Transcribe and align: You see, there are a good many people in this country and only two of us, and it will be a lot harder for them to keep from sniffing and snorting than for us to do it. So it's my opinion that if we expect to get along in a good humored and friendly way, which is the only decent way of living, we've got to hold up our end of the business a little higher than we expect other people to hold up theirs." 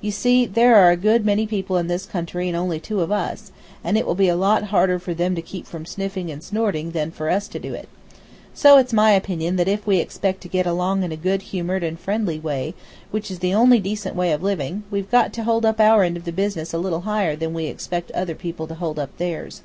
You 0.00 0.10
see, 0.10 0.44
there 0.44 0.74
are 0.74 0.90
a 0.90 0.96
good 0.96 1.24
many 1.24 1.46
people 1.46 1.76
in 1.76 1.86
this 1.86 2.04
country 2.04 2.48
and 2.48 2.56
only 2.56 2.80
two 2.80 3.00
of 3.00 3.12
us, 3.12 3.52
and 3.84 3.96
it 3.96 4.04
will 4.04 4.16
be 4.16 4.26
a 4.28 4.34
lot 4.34 4.64
harder 4.74 4.98
for 4.98 5.14
them 5.14 5.36
to 5.36 5.40
keep 5.40 5.68
from 5.68 5.86
sniffing 5.86 6.32
and 6.32 6.42
snorting 6.42 6.90
than 6.90 7.12
for 7.12 7.30
us 7.30 7.46
to 7.46 7.60
do 7.60 7.74
it. 7.74 7.88
So 8.54 8.78
it's 8.78 8.92
my 8.92 9.12
opinion 9.12 9.54
that 9.54 9.68
if 9.68 9.86
we 9.86 9.98
expect 9.98 10.40
to 10.40 10.48
get 10.48 10.66
along 10.66 11.04
in 11.04 11.12
a 11.12 11.16
good 11.16 11.42
humored 11.54 11.84
and 11.84 11.96
friendly 11.96 12.40
way, 12.40 12.74
which 13.12 13.30
is 13.30 13.38
the 13.38 13.54
only 13.54 13.78
decent 13.78 14.16
way 14.16 14.32
of 14.32 14.42
living, 14.42 14.82
we've 14.90 15.12
got 15.12 15.32
to 15.34 15.44
hold 15.44 15.64
up 15.64 15.78
our 15.78 16.02
end 16.02 16.16
of 16.16 16.24
the 16.24 16.32
business 16.32 16.72
a 16.74 16.78
little 16.78 17.02
higher 17.02 17.36
than 17.36 17.54
we 17.54 17.66
expect 17.66 18.10
other 18.10 18.34
people 18.34 18.66
to 18.66 18.74
hold 18.74 18.98
up 18.98 19.16
theirs." 19.16 19.62